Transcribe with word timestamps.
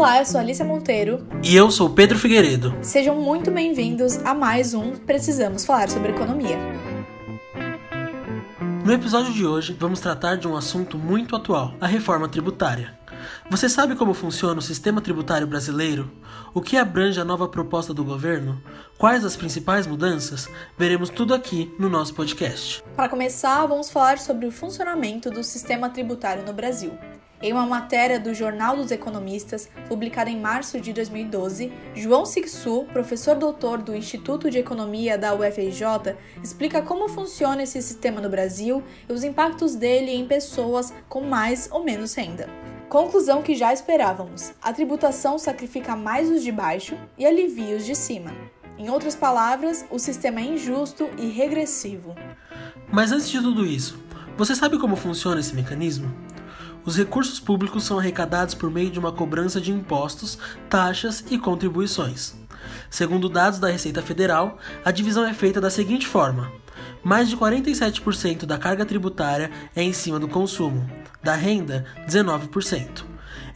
Olá, 0.00 0.18
eu 0.18 0.24
sou 0.24 0.40
Alicia 0.40 0.64
Monteiro. 0.64 1.28
E 1.42 1.54
eu 1.54 1.70
sou 1.70 1.90
Pedro 1.90 2.18
Figueiredo. 2.18 2.74
Sejam 2.80 3.16
muito 3.16 3.50
bem-vindos 3.50 4.16
a 4.24 4.32
mais 4.32 4.72
um 4.72 4.92
Precisamos 4.92 5.66
Falar 5.66 5.90
sobre 5.90 6.12
Economia. 6.12 6.56
No 8.82 8.94
episódio 8.94 9.30
de 9.30 9.44
hoje, 9.44 9.76
vamos 9.78 10.00
tratar 10.00 10.36
de 10.36 10.48
um 10.48 10.56
assunto 10.56 10.96
muito 10.96 11.36
atual: 11.36 11.74
a 11.78 11.86
reforma 11.86 12.26
tributária. 12.30 12.98
Você 13.50 13.68
sabe 13.68 13.94
como 13.94 14.14
funciona 14.14 14.58
o 14.58 14.62
sistema 14.62 15.02
tributário 15.02 15.46
brasileiro? 15.46 16.10
O 16.54 16.62
que 16.62 16.78
abrange 16.78 17.20
a 17.20 17.24
nova 17.24 17.46
proposta 17.46 17.92
do 17.92 18.02
governo? 18.02 18.58
Quais 18.96 19.22
as 19.22 19.36
principais 19.36 19.86
mudanças? 19.86 20.48
Veremos 20.78 21.10
tudo 21.10 21.34
aqui 21.34 21.70
no 21.78 21.90
nosso 21.90 22.14
podcast. 22.14 22.82
Para 22.96 23.10
começar, 23.10 23.66
vamos 23.66 23.90
falar 23.90 24.18
sobre 24.18 24.46
o 24.46 24.50
funcionamento 24.50 25.30
do 25.30 25.44
sistema 25.44 25.90
tributário 25.90 26.42
no 26.46 26.54
Brasil. 26.54 26.92
Em 27.42 27.54
uma 27.54 27.64
matéria 27.64 28.20
do 28.20 28.34
Jornal 28.34 28.76
dos 28.76 28.90
Economistas, 28.90 29.70
publicada 29.88 30.28
em 30.28 30.38
março 30.38 30.78
de 30.78 30.92
2012, 30.92 31.72
João 31.94 32.26
Sixu, 32.26 32.84
professor 32.92 33.34
doutor 33.34 33.78
do 33.78 33.96
Instituto 33.96 34.50
de 34.50 34.58
Economia 34.58 35.16
da 35.16 35.34
UFRJ, 35.34 36.16
explica 36.42 36.82
como 36.82 37.08
funciona 37.08 37.62
esse 37.62 37.80
sistema 37.80 38.20
no 38.20 38.28
Brasil 38.28 38.82
e 39.08 39.12
os 39.12 39.24
impactos 39.24 39.74
dele 39.74 40.10
em 40.10 40.26
pessoas 40.26 40.92
com 41.08 41.22
mais 41.22 41.66
ou 41.72 41.82
menos 41.82 42.12
renda. 42.14 42.46
Conclusão 42.90 43.40
que 43.40 43.54
já 43.54 43.72
esperávamos: 43.72 44.52
a 44.60 44.70
tributação 44.70 45.38
sacrifica 45.38 45.96
mais 45.96 46.28
os 46.28 46.42
de 46.42 46.52
baixo 46.52 46.94
e 47.16 47.24
alivia 47.24 47.74
os 47.74 47.86
de 47.86 47.94
cima. 47.94 48.34
Em 48.76 48.90
outras 48.90 49.16
palavras, 49.16 49.86
o 49.90 49.98
sistema 49.98 50.40
é 50.40 50.44
injusto 50.44 51.08
e 51.16 51.30
regressivo. 51.30 52.14
Mas 52.92 53.12
antes 53.12 53.30
de 53.30 53.40
tudo 53.40 53.64
isso, 53.64 53.98
você 54.36 54.54
sabe 54.54 54.78
como 54.78 54.94
funciona 54.94 55.40
esse 55.40 55.54
mecanismo? 55.54 56.10
Os 56.84 56.96
recursos 56.96 57.38
públicos 57.38 57.84
são 57.84 57.98
arrecadados 57.98 58.54
por 58.54 58.70
meio 58.70 58.90
de 58.90 58.98
uma 58.98 59.12
cobrança 59.12 59.60
de 59.60 59.70
impostos, 59.70 60.38
taxas 60.68 61.24
e 61.30 61.38
contribuições. 61.38 62.34
Segundo 62.88 63.28
dados 63.28 63.58
da 63.58 63.68
Receita 63.68 64.02
Federal, 64.02 64.58
a 64.84 64.90
divisão 64.90 65.24
é 65.26 65.34
feita 65.34 65.60
da 65.60 65.70
seguinte 65.70 66.06
forma: 66.06 66.50
mais 67.02 67.28
de 67.28 67.36
47% 67.36 68.44
da 68.44 68.58
carga 68.58 68.84
tributária 68.84 69.50
é 69.74 69.82
em 69.82 69.92
cima 69.92 70.18
do 70.18 70.28
consumo, 70.28 70.88
da 71.22 71.34
renda, 71.34 71.86
19%. 72.06 73.04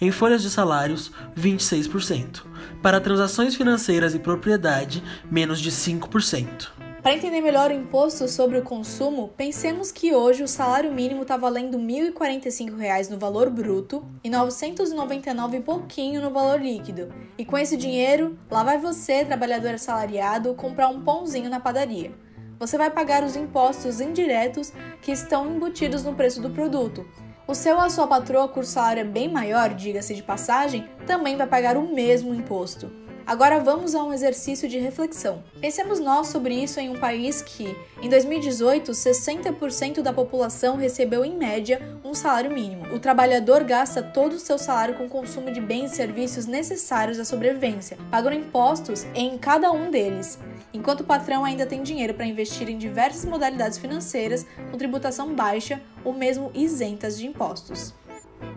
Em 0.00 0.10
folhas 0.10 0.42
de 0.42 0.50
salários, 0.50 1.10
26%. 1.36 2.42
Para 2.82 3.00
transações 3.00 3.54
financeiras 3.54 4.14
e 4.14 4.18
propriedade, 4.18 5.02
menos 5.30 5.60
de 5.60 5.70
5%. 5.70 6.83
Para 7.04 7.12
entender 7.12 7.42
melhor 7.42 7.70
o 7.70 7.74
imposto 7.74 8.26
sobre 8.26 8.56
o 8.56 8.62
consumo, 8.62 9.28
pensemos 9.36 9.92
que 9.92 10.14
hoje 10.14 10.42
o 10.42 10.48
salário 10.48 10.90
mínimo 10.90 11.20
está 11.20 11.36
valendo 11.36 11.76
R$ 11.76 11.84
1.045 12.14 13.10
no 13.10 13.18
valor 13.18 13.50
bruto 13.50 14.02
e 14.24 14.28
R$ 14.30 14.36
999 14.38 15.58
e 15.58 15.60
pouquinho 15.60 16.22
no 16.22 16.30
valor 16.30 16.62
líquido. 16.62 17.12
E 17.36 17.44
com 17.44 17.58
esse 17.58 17.76
dinheiro, 17.76 18.38
lá 18.50 18.64
vai 18.64 18.78
você, 18.78 19.22
trabalhador 19.22 19.74
assalariado, 19.74 20.54
comprar 20.54 20.88
um 20.88 21.02
pãozinho 21.02 21.50
na 21.50 21.60
padaria. 21.60 22.10
Você 22.58 22.78
vai 22.78 22.88
pagar 22.88 23.22
os 23.22 23.36
impostos 23.36 24.00
indiretos 24.00 24.72
que 25.02 25.12
estão 25.12 25.46
embutidos 25.54 26.04
no 26.04 26.14
preço 26.14 26.40
do 26.40 26.48
produto. 26.48 27.06
O 27.46 27.54
seu 27.54 27.76
ou 27.76 27.82
a 27.82 27.90
sua 27.90 28.06
patroa, 28.06 28.48
cujo 28.48 28.66
salário 28.66 29.02
é 29.02 29.04
bem 29.04 29.30
maior, 29.30 29.74
diga-se 29.74 30.14
de 30.14 30.22
passagem, 30.22 30.88
também 31.06 31.36
vai 31.36 31.46
pagar 31.46 31.76
o 31.76 31.86
mesmo 31.86 32.34
imposto. 32.34 33.03
Agora 33.26 33.58
vamos 33.58 33.94
a 33.94 34.04
um 34.04 34.12
exercício 34.12 34.68
de 34.68 34.78
reflexão. 34.78 35.42
Pensemos 35.58 35.98
nós 35.98 36.28
sobre 36.28 36.54
isso 36.54 36.78
em 36.78 36.90
um 36.90 36.98
país 36.98 37.40
que, 37.40 37.74
em 38.02 38.08
2018, 38.08 38.92
60% 38.92 40.02
da 40.02 40.12
população 40.12 40.76
recebeu 40.76 41.24
em 41.24 41.34
média 41.34 41.80
um 42.04 42.12
salário 42.12 42.50
mínimo. 42.50 42.94
O 42.94 42.98
trabalhador 42.98 43.64
gasta 43.64 44.02
todo 44.02 44.34
o 44.34 44.38
seu 44.38 44.58
salário 44.58 44.94
com 44.96 45.06
o 45.06 45.08
consumo 45.08 45.50
de 45.50 45.58
bens 45.58 45.92
e 45.92 45.96
serviços 45.96 46.44
necessários 46.44 47.18
à 47.18 47.24
sobrevivência, 47.24 47.96
pagando 48.10 48.36
impostos 48.36 49.06
em 49.14 49.38
cada 49.38 49.72
um 49.72 49.90
deles, 49.90 50.38
enquanto 50.74 51.00
o 51.00 51.04
patrão 51.04 51.46
ainda 51.46 51.64
tem 51.64 51.82
dinheiro 51.82 52.12
para 52.12 52.26
investir 52.26 52.68
em 52.68 52.76
diversas 52.76 53.24
modalidades 53.24 53.78
financeiras 53.78 54.46
com 54.70 54.76
tributação 54.76 55.34
baixa 55.34 55.80
ou 56.04 56.12
mesmo 56.12 56.50
isentas 56.54 57.16
de 57.16 57.26
impostos. 57.26 57.94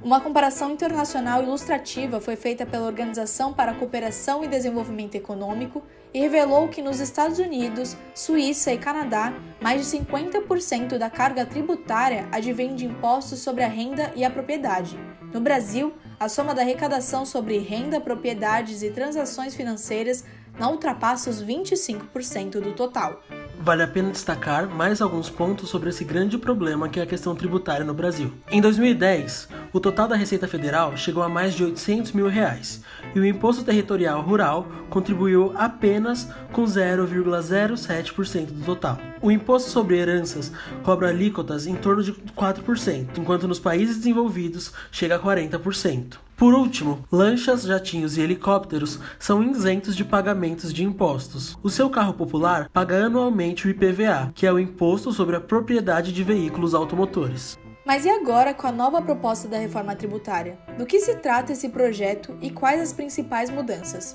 Uma 0.08 0.22
comparação 0.22 0.72
internacional 0.72 1.44
ilustrativa 1.44 2.22
foi 2.22 2.38
feita 2.38 2.66
pela 2.66 2.86
Organização 2.86 3.52
para 3.52 3.74
a 3.74 3.76
Cooperação 3.76 4.42
e 4.42 4.48
Desenvolvimento 4.48 5.16
Econômico 5.16 5.84
e 6.14 6.22
revelou 6.22 6.70
que 6.70 6.82
nos 6.82 7.02
Estados 7.02 7.40
Unidos, 7.40 7.98
Suíça 8.16 8.72
e 8.72 8.78
Canadá, 8.78 9.34
mais 9.62 9.82
de 9.82 9.98
50% 9.98 10.98
da 10.98 11.10
carga 11.10 11.46
tributária 11.46 12.26
advém 12.32 12.74
de 12.74 12.86
impostos 12.86 13.40
sobre 13.40 13.66
a 13.66 13.68
renda 13.68 14.10
e 14.16 14.24
a 14.24 14.30
propriedade. 14.30 14.98
No 15.34 15.42
Brasil, 15.42 15.94
a 16.18 16.30
soma 16.30 16.56
da 16.56 16.62
arrecadação 16.62 17.26
sobre 17.26 17.58
renda, 17.58 18.00
propriedades 18.00 18.84
e 18.84 18.92
transações 18.92 19.56
financeiras 19.56 20.24
não 20.58 20.72
ultrapassa 20.72 21.30
os 21.30 21.44
25% 21.44 22.62
do 22.62 22.74
total. 22.74 23.22
Vale 23.60 23.84
a 23.84 23.88
pena 23.88 24.12
destacar 24.12 24.70
mais 24.70 25.02
alguns 25.02 25.30
pontos 25.30 25.70
sobre 25.70 25.90
esse 25.90 26.04
grande 26.04 26.38
problema 26.38 26.88
que 26.88 27.00
é 27.00 27.04
a 27.04 27.08
questão 27.08 27.36
tributária 27.36 27.86
no 27.86 27.94
Brasil. 27.94 28.32
Em 28.50 28.62
2010, 28.62 29.50
o 29.78 29.80
total 29.80 30.08
da 30.08 30.16
Receita 30.16 30.48
Federal 30.48 30.98
chegou 30.98 31.22
a 31.22 31.30
mais 31.30 31.54
de 31.54 31.64
800 31.64 32.12
mil 32.12 32.28
reais 32.28 32.82
e 33.14 33.20
o 33.20 33.26
Imposto 33.26 33.64
Territorial 33.64 34.24
Rural 34.24 34.68
contribuiu 34.90 35.54
apenas 35.56 36.28
com 36.52 36.64
0,07% 36.64 38.48
do 38.48 38.66
total. 38.66 38.98
O 39.22 39.30
Imposto 39.30 39.70
sobre 39.70 39.98
Heranças 39.98 40.52
cobra 40.82 41.10
alíquotas 41.10 41.68
em 41.68 41.76
torno 41.76 42.02
de 42.02 42.12
4%, 42.12 43.20
enquanto 43.20 43.48
nos 43.48 43.60
países 43.60 43.98
desenvolvidos 43.98 44.74
chega 44.92 45.16
a 45.16 45.20
40%. 45.20 46.18
Por 46.36 46.56
último, 46.56 47.06
lanchas, 47.12 47.62
jatinhos 47.62 48.18
e 48.18 48.22
helicópteros 48.22 49.00
são 49.20 49.44
isentos 49.44 49.96
de 49.96 50.04
pagamentos 50.04 50.74
de 50.74 50.84
impostos. 50.84 51.56
O 51.62 51.70
seu 51.70 51.88
carro 51.88 52.16
popular 52.16 52.68
paga 52.74 53.06
anualmente 53.06 53.68
o 53.68 53.70
IPVA, 53.70 54.32
que 54.34 54.48
é 54.48 54.52
o 54.52 54.58
Imposto 54.58 55.12
sobre 55.12 55.36
a 55.36 55.42
Propriedade 55.42 56.12
de 56.12 56.24
Veículos 56.24 56.74
Automotores. 56.74 57.60
Mas 57.88 58.04
e 58.04 58.10
agora 58.10 58.54
com 58.54 58.68
a 58.68 58.72
nova 58.72 59.02
proposta 59.02 59.48
da 59.48 59.58
reforma 59.58 59.96
tributária? 59.96 60.58
Do 60.78 60.86
que 60.86 61.00
se 61.00 61.16
trata 61.16 61.54
esse 61.54 61.70
projeto 61.70 62.38
e 62.42 62.52
quais 62.52 62.82
as 62.82 62.92
principais 62.92 63.50
mudanças? 63.50 64.14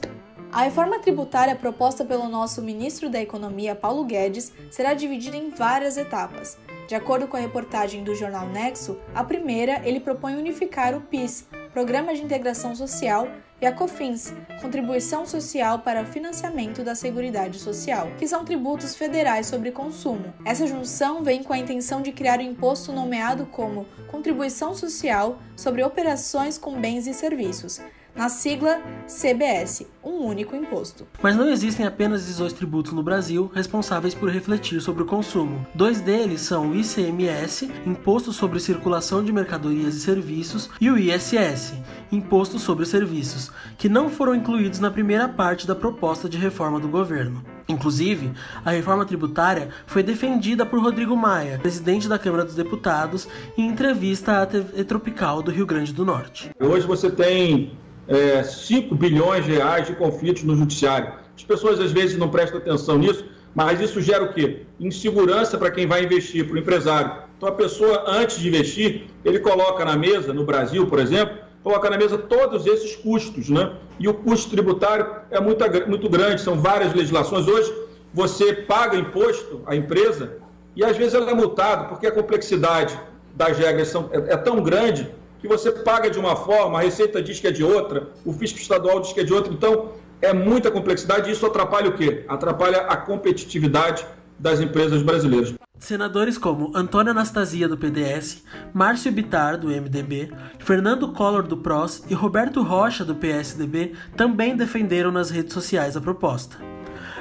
A 0.53 0.65
reforma 0.65 0.99
tributária 0.99 1.57
proposta 1.57 2.05
pelo 2.05 2.29
nosso 2.29 2.61
ministro 2.61 3.09
da 3.09 3.19
Economia, 3.19 3.75
Paulo 3.75 4.05
Guedes, 4.05 4.53
será 4.71 4.93
dividida 4.93 5.39
em 5.39 5.49
várias 5.49 5.97
etapas. 5.97 6.59
De 6.87 6.95
acordo 6.95 7.27
com 7.27 7.39
a 7.39 7.41
reportagem 7.41 8.05
do 8.05 8.15
jornal 8.15 8.47
Nexo, 8.47 8.99
a 9.15 9.25
primeira 9.25 9.81
ele 9.89 10.01
propõe 10.01 10.37
unificar 10.37 10.95
o 10.95 11.01
PIS, 11.01 11.49
Programa 11.73 12.15
de 12.15 12.23
Integração 12.23 12.75
Social, 12.75 13.29
e 13.63 13.67
a 13.67 13.73
COFINS, 13.73 14.35
Contribuição 14.61 15.25
Social 15.25 15.79
para 15.79 16.03
o 16.03 16.07
Financiamento 16.07 16.83
da 16.83 16.97
Seguridade 16.97 17.61
Social, 17.61 18.09
que 18.19 18.27
são 18.27 18.45
tributos 18.45 18.97
federais 18.97 19.47
sobre 19.47 19.71
consumo. 19.71 20.35
Essa 20.45 20.67
junção 20.67 21.23
vem 21.23 21.45
com 21.45 21.53
a 21.53 21.59
intenção 21.59 22.03
de 22.03 22.11
criar 22.11 22.41
um 22.41 22.43
imposto 22.43 22.93
nomeado 22.93 23.47
como 23.47 23.87
Contribuição 24.11 24.75
Social 24.75 25.39
sobre 25.57 25.85
Operações 25.85 26.59
com 26.59 26.81
Bens 26.81 27.07
e 27.07 27.15
Serviços, 27.15 27.81
na 28.15 28.29
sigla 28.29 28.81
CBS, 29.07 29.87
um 30.05 30.27
único 30.27 30.55
imposto. 30.55 31.07
Mas 31.23 31.37
não 31.37 31.49
existem 31.51 31.87
apenas 31.87 32.27
18 32.27 32.55
tributos 32.55 32.93
no 32.93 33.03
Brasil 33.03 33.51
responsáveis 33.55 34.15
por 34.15 34.29
refletir 34.31 34.81
sobre 34.81 35.03
o 35.03 35.07
consumo. 35.07 35.67
Dois 35.75 36.01
deles 36.01 36.43
são 36.43 36.71
o 36.71 36.77
ICMS, 36.77 37.71
Imposto 37.87 38.33
sobre 38.33 38.61
Circulação 38.61 39.25
de 39.25 39.33
Mercadorias 39.33 39.95
e 39.95 40.01
Serviços, 40.01 40.71
e 40.81 40.91
o 40.91 40.99
ISS, 40.99 41.75
Imposto 42.11 42.59
sobre 42.59 42.85
Serviços, 42.85 43.51
que 43.79 43.89
não 43.89 44.09
foram 44.09 44.35
incluídos 44.35 44.79
na 44.79 44.91
primeira 44.91 45.29
parte 45.29 45.67
da 45.67 45.75
proposta 45.75 46.29
de 46.29 46.37
reforma 46.37 46.79
do 46.79 46.89
governo. 46.89 47.43
Inclusive, 47.69 48.33
a 48.65 48.71
reforma 48.71 49.07
tributária 49.07 49.71
foi 49.87 50.03
defendida 50.03 50.67
por 50.67 50.81
Rodrigo 50.81 51.17
Maia, 51.17 51.59
presidente 51.59 52.09
da 52.09 52.19
Câmara 52.19 52.45
dos 52.45 52.55
Deputados, 52.55 53.29
em 53.57 53.67
entrevista 53.67 54.43
à 54.43 54.47
TV 54.47 54.85
Tropical 54.85 55.43
do 55.43 55.51
Rio 55.51 55.65
Grande 55.65 55.93
do 55.93 56.05
Norte. 56.05 56.51
Hoje 56.61 56.87
você 56.87 57.11
tem 57.11 57.73
é, 58.09 58.43
5 58.43 58.95
bilhões 58.95 59.45
de 59.45 59.53
reais 59.53 59.87
de 59.87 59.95
conflitos 59.95 60.43
no 60.43 60.57
judiciário. 60.57 61.13
As 61.37 61.45
pessoas 61.45 61.81
às 61.81 61.93
vezes 61.93 62.17
não 62.17 62.29
prestam 62.29 62.59
atenção 62.59 62.99
nisso, 62.99 63.25
mas 63.55 63.81
isso 63.81 64.01
gera 64.01 64.25
o 64.25 64.33
quê? 64.33 64.63
Insegurança 64.81 65.59
para 65.59 65.71
quem 65.71 65.87
vai 65.87 66.05
investir, 66.05 66.47
para 66.47 66.55
o 66.55 66.59
empresário. 66.59 67.13
Então 67.37 67.49
a 67.49 67.53
pessoa, 67.53 68.05
antes 68.07 68.39
de 68.39 68.49
investir, 68.49 69.07
ele 69.25 69.41
coloca 69.41 69.85
na 69.85 69.97
mesa, 69.97 70.33
no 70.33 70.45
Brasil, 70.45 70.87
por 70.87 70.99
exemplo, 70.99 71.37
coloca 71.63 71.91
na 71.91 71.97
mesa 71.97 72.19
todos 72.19 72.67
esses 72.67 72.97
custos, 72.97 73.49
né? 73.49 73.73
E 73.99 74.09
o 74.09 74.15
custo 74.15 74.51
tributário 74.51 75.07
é 75.31 75.41
muito, 75.41 75.65
muito 75.89 76.09
grande, 76.09 76.41
são 76.41 76.59
várias 76.59 76.93
legislações. 76.93 77.47
Hoje, 77.47 77.73
você 78.13 78.53
paga 78.53 78.97
imposto 78.97 79.63
à 79.67 79.75
empresa 79.75 80.39
e 80.75 80.85
às 80.85 80.97
vezes 80.97 81.15
ela 81.15 81.31
é 81.31 81.35
multada 81.35 81.85
porque 81.85 82.07
a 82.07 82.13
complexidade 82.13 82.99
das 83.35 83.57
regras 83.57 83.89
são, 83.89 84.11
é, 84.13 84.35
é 84.35 84.37
tão 84.37 84.63
grande 84.63 85.09
que 85.43 85.49
você 85.49 85.73
paga 85.73 86.09
de 86.09 86.21
uma 86.21 86.37
forma, 86.37 86.79
a 86.79 86.83
Receita 86.83 87.21
diz 87.21 87.41
que 87.41 87.49
é 87.49 87.51
de 87.51 87.65
outra, 87.65 88.11
o 88.25 88.33
fisco 88.33 88.59
estadual 88.59 89.01
diz 89.01 89.13
que 89.13 89.21
é 89.21 89.25
de 89.25 89.35
outra. 89.35 89.53
Então, 89.53 89.91
é 90.23 90.33
muita 90.33 90.71
complexidade 90.71 91.29
e 91.29 91.33
isso 91.33 91.45
atrapalha 91.45 91.91
o 91.91 91.95
quê? 91.95 92.25
Atrapalha 92.29 92.83
a 92.83 92.97
competitividade 92.97 94.07
das 94.39 94.61
empresas 94.61 95.03
brasileiras. 95.03 95.53
Senadores 95.81 96.39
como 96.39 96.71
Antônia 96.77 97.11
Anastasia, 97.11 97.69
do 97.69 97.77
PDS, 97.77 98.45
Márcio 98.73 99.11
Bitar, 99.11 99.59
do 99.59 99.67
MDB, 99.67 100.33
Fernando 100.61 101.13
Collor, 101.13 101.43
do 101.43 101.57
PROS 101.57 102.05
e 102.09 102.15
Roberto 102.15 102.63
Rocha, 102.63 103.05
do 103.05 103.17
PSDB, 103.17 103.95
também 104.17 104.57
defenderam 104.57 105.11
nas 105.11 105.29
redes 105.29 105.53
sociais 105.53 105.97
a 105.97 106.01
proposta. 106.01 106.57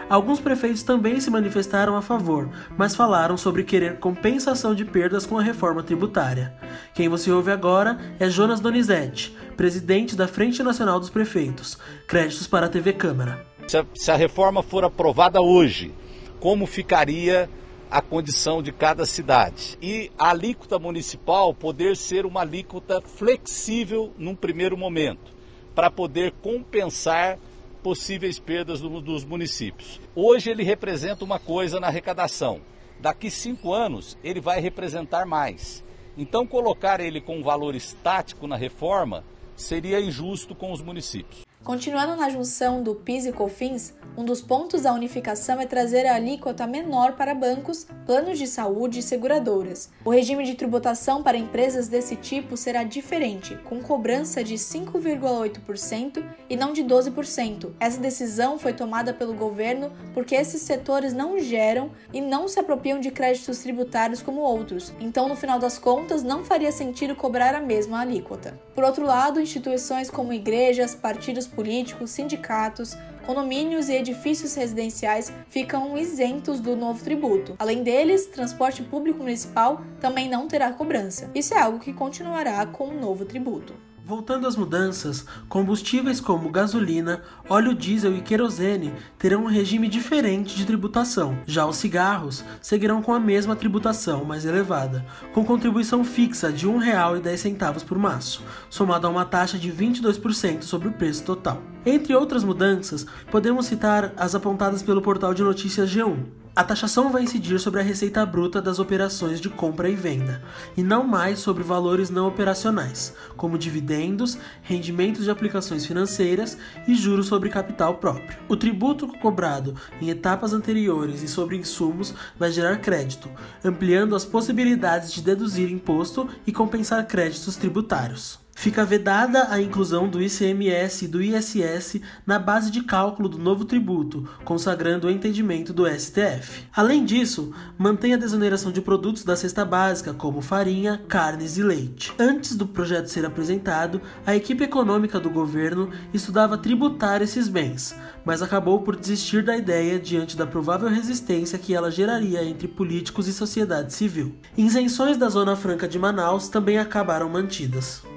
Alguns 0.09 0.39
prefeitos 0.39 0.83
também 0.83 1.19
se 1.19 1.29
manifestaram 1.29 1.95
a 1.95 2.01
favor, 2.01 2.49
mas 2.77 2.95
falaram 2.95 3.37
sobre 3.37 3.63
querer 3.63 3.99
compensação 3.99 4.75
de 4.75 4.85
perdas 4.85 5.25
com 5.25 5.37
a 5.37 5.41
reforma 5.41 5.83
tributária. 5.83 6.53
Quem 6.93 7.07
você 7.07 7.31
ouve 7.31 7.51
agora 7.51 7.97
é 8.19 8.29
Jonas 8.29 8.59
Donizete, 8.59 9.35
presidente 9.55 10.15
da 10.15 10.27
Frente 10.27 10.61
Nacional 10.63 10.99
dos 10.99 11.09
Prefeitos. 11.09 11.77
Créditos 12.07 12.47
para 12.47 12.65
a 12.65 12.69
TV 12.69 12.93
Câmara. 12.93 13.45
Se 13.67 13.77
a, 13.77 13.85
se 13.95 14.11
a 14.11 14.15
reforma 14.15 14.61
for 14.61 14.83
aprovada 14.83 15.41
hoje, 15.41 15.93
como 16.39 16.65
ficaria 16.65 17.49
a 17.91 18.01
condição 18.01 18.63
de 18.63 18.71
cada 18.71 19.05
cidade. 19.05 19.77
E 19.81 20.09
a 20.17 20.29
alíquota 20.29 20.79
municipal 20.79 21.53
poder 21.53 21.97
ser 21.97 22.25
uma 22.25 22.41
alíquota 22.41 23.01
flexível 23.01 24.13
num 24.17 24.33
primeiro 24.33 24.77
momento, 24.77 25.33
para 25.75 25.91
poder 25.91 26.31
compensar 26.41 27.37
possíveis 27.81 28.39
perdas 28.39 28.79
do, 28.79 29.01
dos 29.01 29.25
municípios. 29.25 29.99
Hoje 30.15 30.49
ele 30.49 30.63
representa 30.63 31.25
uma 31.25 31.39
coisa 31.39 31.79
na 31.79 31.87
arrecadação. 31.87 32.61
Daqui 32.99 33.31
cinco 33.31 33.73
anos 33.73 34.17
ele 34.23 34.39
vai 34.39 34.59
representar 34.59 35.25
mais. 35.25 35.83
Então 36.17 36.45
colocar 36.45 36.99
ele 36.99 37.19
com 37.19 37.37
um 37.37 37.43
valor 37.43 37.75
estático 37.75 38.47
na 38.47 38.55
reforma 38.55 39.23
seria 39.55 39.99
injusto 39.99 40.53
com 40.53 40.71
os 40.71 40.81
municípios. 40.81 41.41
Continuando 41.63 42.15
na 42.15 42.29
junção 42.29 42.81
do 42.81 42.95
PIS 42.95 43.27
e 43.27 43.31
COFINS, 43.31 43.93
um 44.17 44.25
dos 44.25 44.41
pontos 44.41 44.81
da 44.81 44.93
unificação 44.93 45.59
é 45.61 45.65
trazer 45.65 46.05
a 46.05 46.15
alíquota 46.15 46.67
menor 46.67 47.13
para 47.13 47.33
bancos, 47.33 47.87
planos 48.05 48.37
de 48.37 48.45
saúde 48.45 48.99
e 48.99 49.03
seguradoras. 49.03 49.89
O 50.03 50.09
regime 50.09 50.43
de 50.43 50.55
tributação 50.55 51.23
para 51.23 51.37
empresas 51.37 51.87
desse 51.87 52.15
tipo 52.15 52.57
será 52.57 52.83
diferente, 52.83 53.57
com 53.63 53.81
cobrança 53.81 54.43
de 54.43 54.55
5,8% 54.55 56.23
e 56.49 56.57
não 56.57 56.73
de 56.73 56.83
12%. 56.83 57.71
Essa 57.79 57.99
decisão 57.99 58.59
foi 58.59 58.73
tomada 58.73 59.13
pelo 59.13 59.33
governo 59.33 59.91
porque 60.13 60.35
esses 60.35 60.61
setores 60.61 61.13
não 61.13 61.39
geram 61.39 61.91
e 62.13 62.19
não 62.19 62.47
se 62.47 62.59
apropriam 62.59 62.99
de 62.99 63.11
créditos 63.11 63.59
tributários 63.59 64.21
como 64.21 64.41
outros, 64.41 64.93
então 64.99 65.29
no 65.29 65.35
final 65.35 65.57
das 65.57 65.77
contas 65.77 66.21
não 66.21 66.43
faria 66.43 66.71
sentido 66.71 67.15
cobrar 67.15 67.55
a 67.55 67.61
mesma 67.61 68.01
alíquota. 68.01 68.59
Por 68.75 68.83
outro 68.83 69.05
lado, 69.05 69.39
instituições 69.39 70.09
como 70.09 70.33
igrejas, 70.33 70.93
partidos 70.93 71.47
políticos, 71.47 72.11
sindicatos, 72.11 72.97
condomínios 73.25 73.89
e 73.89 73.93
edifícios 73.93 74.55
residenciais 74.55 75.31
ficam 75.49 75.97
isentos 75.97 76.59
do 76.59 76.75
novo 76.75 77.03
tributo. 77.03 77.55
Além 77.59 77.83
deles, 77.83 78.27
transporte 78.27 78.83
público 78.83 79.19
municipal 79.19 79.81
também 79.99 80.29
não 80.29 80.47
terá 80.47 80.71
cobrança. 80.71 81.29
Isso 81.33 81.53
é 81.53 81.59
algo 81.59 81.79
que 81.79 81.93
continuará 81.93 82.65
com 82.65 82.89
o 82.89 82.99
novo 82.99 83.25
tributo. 83.25 83.73
Voltando 84.03 84.47
às 84.47 84.55
mudanças, 84.55 85.25
combustíveis 85.47 86.19
como 86.19 86.49
gasolina, 86.49 87.21
óleo 87.47 87.73
diesel 87.73 88.15
e 88.15 88.21
querosene 88.21 88.93
terão 89.17 89.43
um 89.43 89.47
regime 89.47 89.87
diferente 89.87 90.55
de 90.55 90.65
tributação. 90.65 91.37
Já 91.45 91.67
os 91.67 91.77
cigarros 91.77 92.43
seguirão 92.61 93.01
com 93.01 93.13
a 93.13 93.19
mesma 93.19 93.55
tributação 93.55 94.25
mais 94.25 94.43
elevada, 94.43 95.05
com 95.33 95.45
contribuição 95.45 96.03
fixa 96.03 96.51
de 96.51 96.67
R$ 96.67 96.73
1,10 96.73 97.85
por 97.85 97.97
maço, 97.97 98.43
somado 98.69 99.05
a 99.05 99.09
uma 99.09 99.23
taxa 99.23 99.57
de 99.57 99.71
22% 99.71 100.63
sobre 100.63 100.87
o 100.87 100.93
preço 100.93 101.23
total. 101.23 101.61
Entre 101.85 102.15
outras 102.15 102.43
mudanças, 102.43 103.05
podemos 103.29 103.67
citar 103.67 104.13
as 104.17 104.33
apontadas 104.33 104.81
pelo 104.81 105.01
portal 105.01 105.33
de 105.33 105.43
notícias 105.43 105.89
G1. 105.89 106.40
A 106.53 106.65
taxação 106.65 107.09
vai 107.09 107.23
incidir 107.23 107.57
sobre 107.61 107.79
a 107.79 107.83
receita 107.83 108.25
bruta 108.25 108.61
das 108.61 108.77
operações 108.77 109.39
de 109.39 109.49
compra 109.49 109.87
e 109.87 109.95
venda, 109.95 110.43
e 110.75 110.83
não 110.83 111.07
mais 111.07 111.39
sobre 111.39 111.63
valores 111.63 112.09
não 112.09 112.27
operacionais, 112.27 113.13
como 113.37 113.57
dividendos, 113.57 114.37
rendimentos 114.61 115.23
de 115.23 115.31
aplicações 115.31 115.85
financeiras 115.85 116.57
e 116.85 116.93
juros 116.93 117.27
sobre 117.27 117.49
capital 117.49 117.99
próprio. 117.99 118.37
O 118.49 118.57
tributo 118.57 119.07
cobrado 119.19 119.77
em 120.01 120.09
etapas 120.09 120.51
anteriores 120.51 121.23
e 121.23 121.27
sobre 121.29 121.55
insumos 121.55 122.13
vai 122.37 122.51
gerar 122.51 122.81
crédito, 122.81 123.29
ampliando 123.63 124.13
as 124.13 124.25
possibilidades 124.25 125.13
de 125.13 125.21
deduzir 125.21 125.71
imposto 125.71 126.27
e 126.45 126.51
compensar 126.51 127.07
créditos 127.07 127.55
tributários. 127.55 128.40
Fica 128.61 128.85
vedada 128.85 129.47
a 129.49 129.59
inclusão 129.59 130.07
do 130.07 130.21
ICMS 130.21 131.05
e 131.05 131.07
do 131.07 131.19
ISS 131.19 131.99
na 132.27 132.37
base 132.37 132.69
de 132.69 132.83
cálculo 132.83 133.27
do 133.27 133.39
novo 133.39 133.65
tributo, 133.65 134.29
consagrando 134.45 135.07
o 135.07 135.09
entendimento 135.09 135.73
do 135.73 135.89
STF. 135.89 136.67
Além 136.71 137.03
disso, 137.03 137.51
mantém 137.75 138.13
a 138.13 138.17
desoneração 138.17 138.71
de 138.71 138.79
produtos 138.79 139.23
da 139.23 139.35
cesta 139.35 139.65
básica, 139.65 140.13
como 140.13 140.43
farinha, 140.43 141.01
carnes 141.07 141.57
e 141.57 141.63
leite. 141.63 142.13
Antes 142.19 142.55
do 142.55 142.67
projeto 142.67 143.07
ser 143.07 143.25
apresentado, 143.25 143.99
a 144.27 144.35
equipe 144.35 144.63
econômica 144.63 145.19
do 145.19 145.31
governo 145.31 145.89
estudava 146.13 146.55
tributar 146.55 147.19
esses 147.23 147.47
bens, 147.47 147.95
mas 148.23 148.43
acabou 148.43 148.81
por 148.81 148.95
desistir 148.95 149.43
da 149.43 149.57
ideia 149.57 149.99
diante 149.99 150.37
da 150.37 150.45
provável 150.45 150.87
resistência 150.87 151.57
que 151.57 151.73
ela 151.73 151.89
geraria 151.89 152.43
entre 152.43 152.67
políticos 152.67 153.27
e 153.27 153.33
sociedade 153.33 153.91
civil. 153.91 154.35
Isenções 154.55 155.17
da 155.17 155.29
Zona 155.29 155.55
Franca 155.55 155.87
de 155.87 155.97
Manaus 155.97 156.47
também 156.47 156.77
acabaram 156.77 157.27
mantidas. 157.27 158.10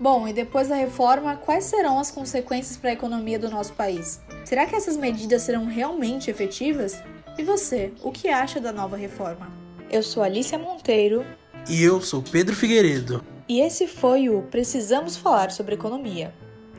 Bom, 0.00 0.26
e 0.26 0.32
depois 0.32 0.68
da 0.68 0.76
reforma, 0.76 1.36
quais 1.36 1.64
serão 1.64 1.98
as 1.98 2.10
consequências 2.10 2.74
para 2.78 2.88
a 2.88 2.94
economia 2.94 3.38
do 3.38 3.50
nosso 3.50 3.74
país? 3.74 4.18
Será 4.46 4.64
que 4.64 4.74
essas 4.74 4.96
medidas 4.96 5.42
serão 5.42 5.66
realmente 5.66 6.30
efetivas? 6.30 7.02
E 7.36 7.44
você, 7.44 7.92
o 8.02 8.10
que 8.10 8.28
acha 8.28 8.58
da 8.58 8.72
nova 8.72 8.96
reforma? 8.96 9.52
Eu 9.90 10.02
sou 10.02 10.22
Alicia 10.22 10.58
Monteiro. 10.58 11.22
E 11.68 11.82
eu 11.82 12.00
sou 12.00 12.22
Pedro 12.22 12.56
Figueiredo. 12.56 13.22
E 13.46 13.60
esse 13.60 13.86
foi 13.86 14.30
o 14.30 14.40
Precisamos 14.42 15.16
Falar 15.16 15.50
sobre 15.50 15.74
Economia. 15.74 16.32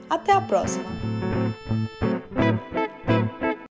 Até 0.09 0.31
a 0.31 0.41
próxima! 0.41 1.11